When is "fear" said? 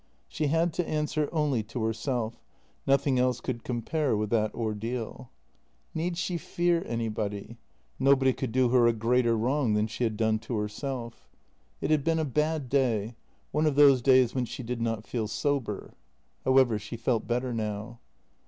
6.39-6.83